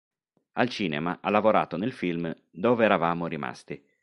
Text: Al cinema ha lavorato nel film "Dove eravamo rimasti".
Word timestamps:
Al 0.53 0.67
cinema 0.71 1.19
ha 1.21 1.29
lavorato 1.29 1.77
nel 1.77 1.91
film 1.93 2.35
"Dove 2.49 2.85
eravamo 2.85 3.27
rimasti". 3.27 3.79